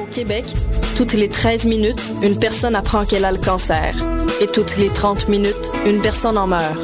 [0.00, 0.44] Au Québec,
[0.96, 3.94] toutes les 13 minutes, une personne apprend qu'elle a le cancer.
[4.40, 6.78] Et toutes les 30 minutes, une personne en meurt.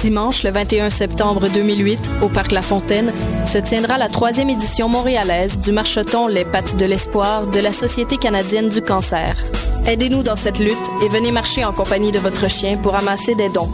[0.00, 3.12] Dimanche, le 21 septembre 2008, au Parc La Fontaine,
[3.46, 8.16] se tiendra la troisième édition montréalaise du marcheton Les Pattes de l'Espoir de la Société
[8.16, 9.36] canadienne du cancer.
[9.86, 13.48] Aidez-nous dans cette lutte et venez marcher en compagnie de votre chien pour amasser des
[13.48, 13.70] dons.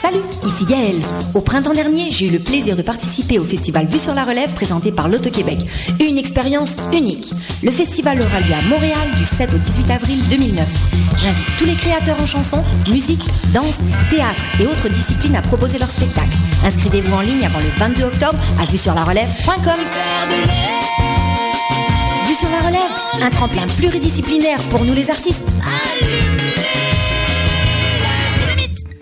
[0.00, 1.00] Salut, ici Gaëlle.
[1.34, 4.52] Au printemps dernier, j'ai eu le plaisir de participer au festival Vue sur la Relève
[4.54, 5.58] présenté par l'Auto-Québec.
[6.00, 7.30] Une expérience unique.
[7.62, 10.68] Le festival aura lieu à Montréal du 7 au 18 avril 2009.
[11.18, 15.90] J'invite tous les créateurs en chanson, musique, danse, théâtre et autres disciplines à proposer leur
[15.90, 16.36] spectacle.
[16.64, 19.80] Inscrivez-vous en ligne avant le 22 octobre à vue sur la relève.com.
[22.28, 25.48] Vue sur la relève, un tremplin pluridisciplinaire pour nous les artistes.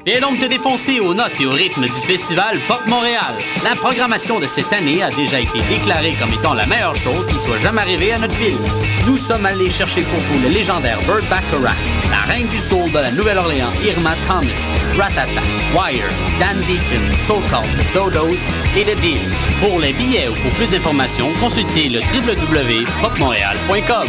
[0.06, 3.34] Viens donc te défoncer aux notes et au rythme du festival Pop Montréal.
[3.64, 7.36] La programmation de cette année a déjà été déclarée comme étant la meilleure chose qui
[7.36, 8.56] soit jamais arrivée à notre ville.
[9.04, 11.74] Nous sommes allés chercher pour vous le légendaire Burt Bacharach,
[12.08, 15.42] la reine du soul de la Nouvelle-Orléans Irma Thomas, Ratata,
[15.74, 19.28] Wire, Dan Deacon, Soul The Dodos et The Deal.
[19.60, 24.06] Pour les billets ou pour plus d'informations, consultez le www.popmontréal.com.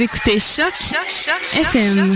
[0.00, 0.72] Vous écoutez Choc
[1.52, 2.10] FM.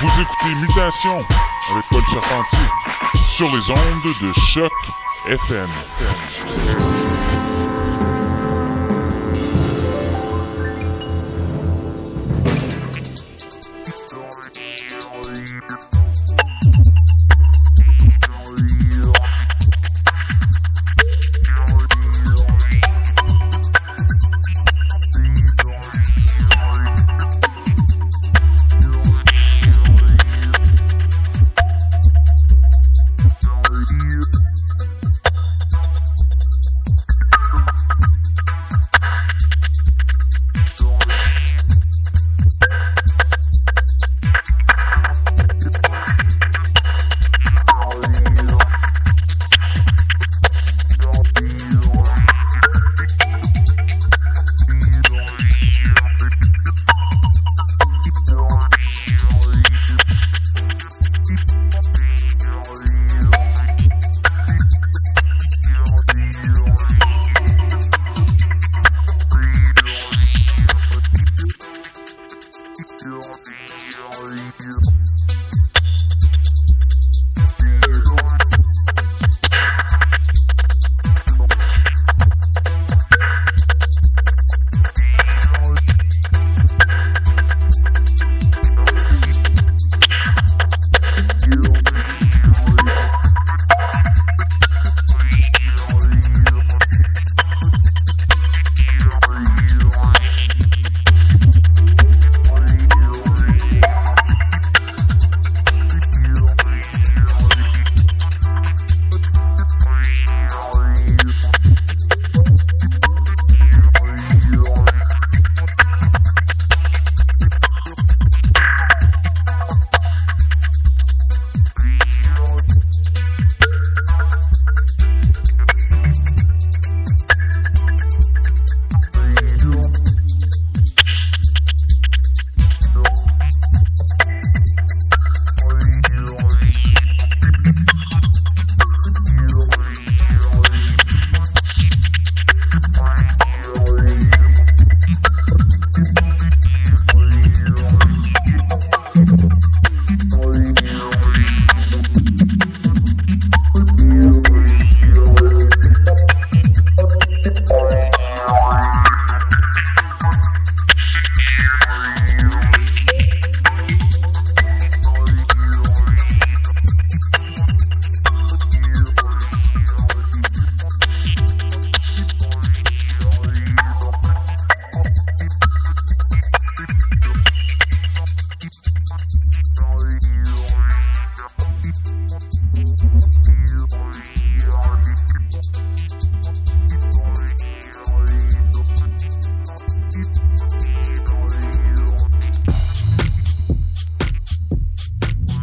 [0.00, 1.18] Vous écoutez Mutation
[1.70, 2.99] avec Paul Charpentier
[3.40, 4.70] sur les ondes de choc
[5.30, 5.70] FM.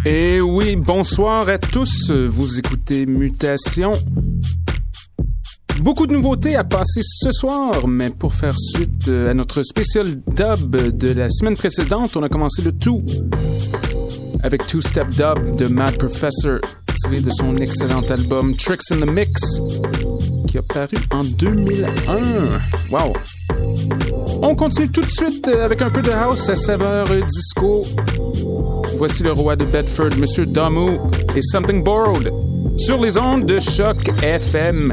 [0.09, 2.11] Et oui, bonsoir à tous.
[2.11, 3.91] Vous écoutez Mutation.
[5.81, 10.95] Beaucoup de nouveautés à passer ce soir, mais pour faire suite à notre spécial dub
[10.97, 13.03] de la semaine précédente, on a commencé le tout
[14.43, 16.59] avec Two Step Dub de Mad Professor,
[17.01, 19.59] tiré de son excellent album Tricks in the Mix,
[20.47, 22.61] qui a paru en 2001.
[22.91, 23.13] Wow!
[24.41, 27.83] On continue tout de suite avec un peu de house à saveur disco.
[28.97, 30.97] Voici le roi de Bedford, Monsieur Damu,
[31.35, 32.31] et Something Borrowed,
[32.77, 34.91] sur les ondes de choc FM.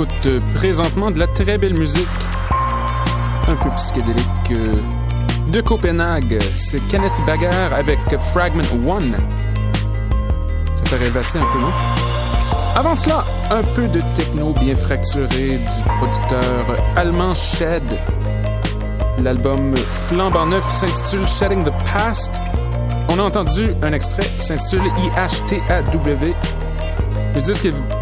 [0.00, 2.08] Écoute euh, présentement de la très belle musique,
[3.48, 4.76] un peu psychédélique euh,
[5.48, 6.38] de Copenhague.
[6.54, 7.98] C'est Kenneth Bagar avec
[8.32, 9.14] Fragment One.
[10.74, 11.72] Ça fait rêvasser un peu, non?
[12.74, 17.98] Avant cela, un peu de techno bien fracturé du producteur allemand Shed.
[19.18, 22.40] L'album flambant neuf s'intitule Shedding the Past.
[23.10, 26.34] On a entendu un extrait qui s'intitule IHTAW.
[27.34, 27.99] Le disque est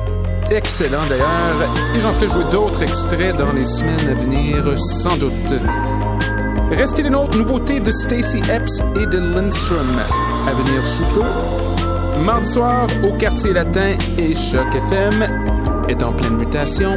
[0.50, 5.32] excellent d'ailleurs et j'en ferai jouer d'autres extraits dans les semaines à venir sans doute.
[6.70, 9.88] Restez les nôtres, nouveautés de Stacy Epps et de Lindstrom
[10.46, 12.20] à venir sous peu.
[12.20, 15.26] Mardi soir au quartier latin et Choc FM
[15.88, 16.94] est en pleine mutation.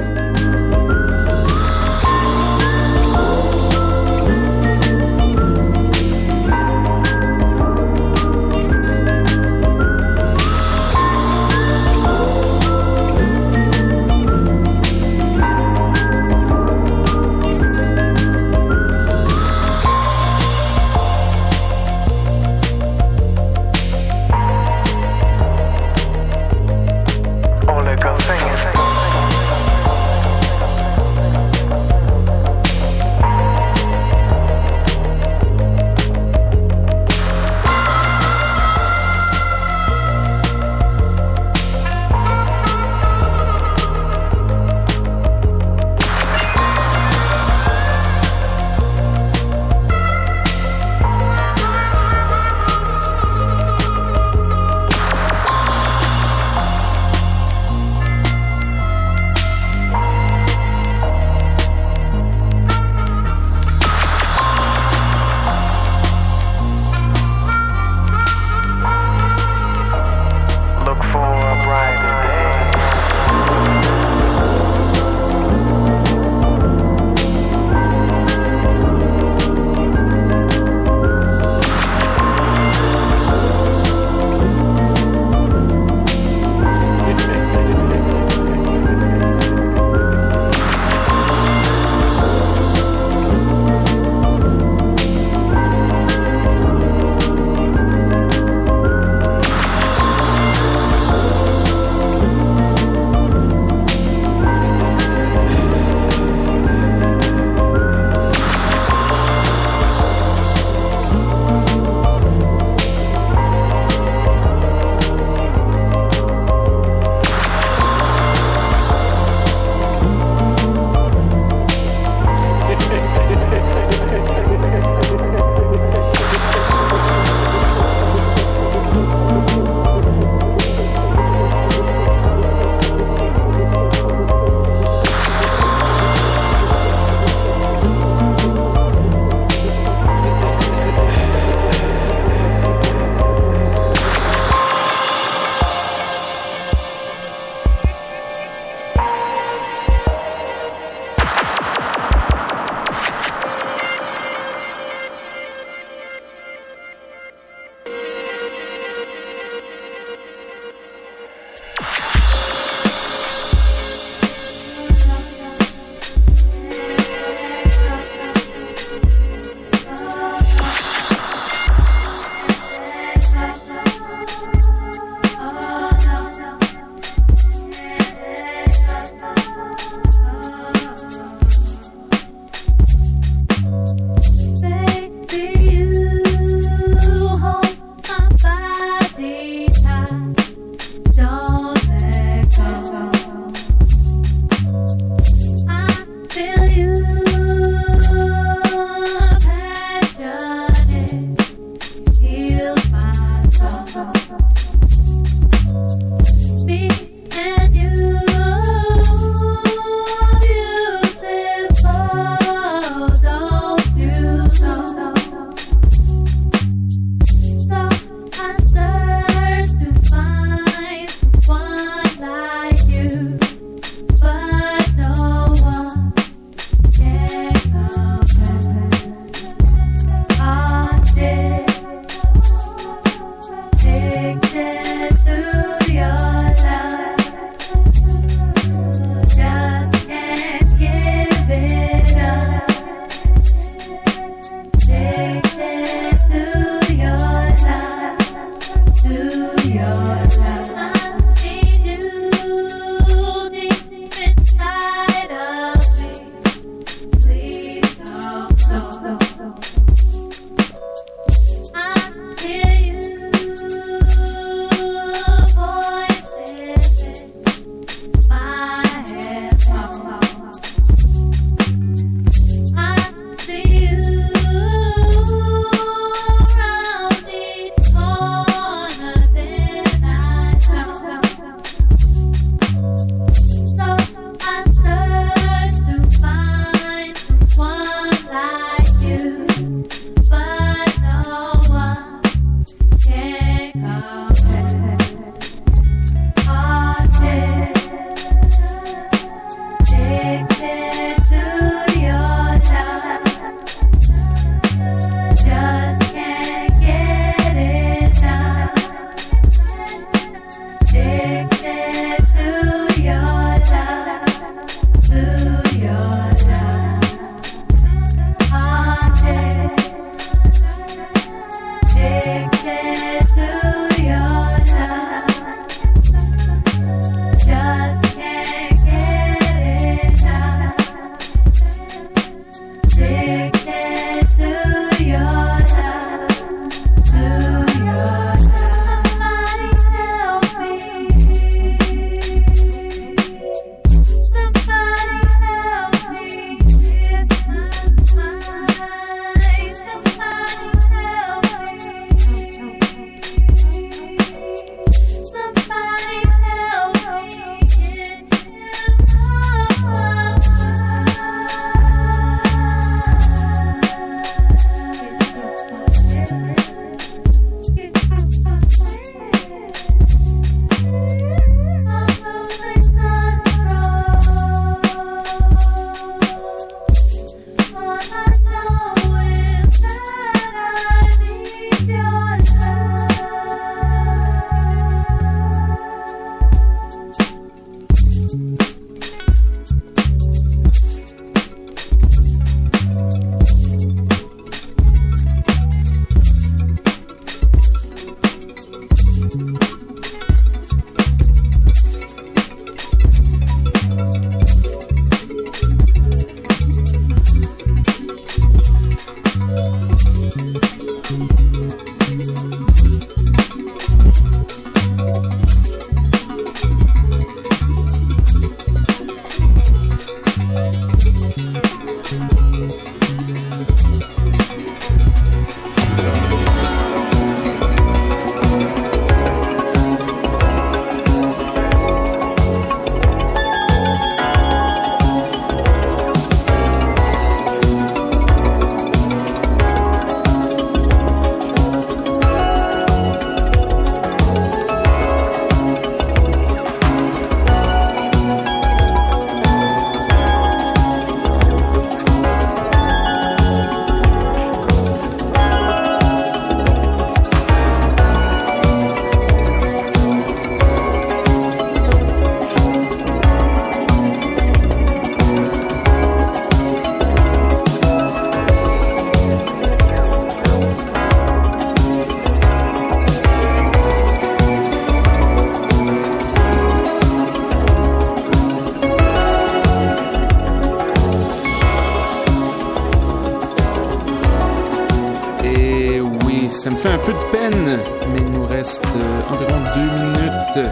[486.82, 487.80] Fait un peu de peine,
[488.12, 490.72] mais il nous reste euh, environ deux minutes.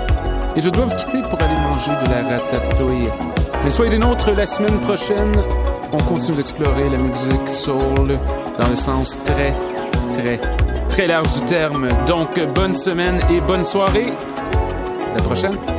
[0.55, 3.09] Et je dois vous quitter pour aller manger de la ratatouille.
[3.63, 5.35] Mais soyez des nôtres la semaine prochaine.
[5.91, 8.17] On continue d'explorer la musique soul
[8.57, 9.53] dans le sens très,
[10.15, 10.39] très,
[10.89, 11.87] très large du terme.
[12.07, 14.11] Donc, bonne semaine et bonne soirée.
[15.13, 15.78] À la prochaine.